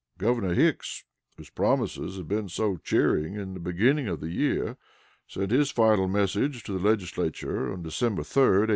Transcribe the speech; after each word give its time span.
Governor 0.17 0.55
Hicks, 0.55 1.03
whose 1.37 1.51
promises 1.51 2.17
had 2.17 2.27
been 2.27 2.49
so 2.49 2.77
cheering 2.77 3.35
in 3.35 3.53
the 3.53 3.59
beginning 3.59 4.07
of 4.07 4.19
the 4.19 4.31
year, 4.31 4.75
sent 5.27 5.51
his 5.51 5.69
final 5.69 6.07
message 6.07 6.63
to 6.63 6.73
the 6.73 6.79
Legislature 6.83 7.71
on 7.71 7.83
December 7.83 8.23
3, 8.23 8.43
1861. 8.43 8.69